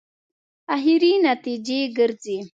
[0.75, 2.37] اخري نتیجې ګرځي.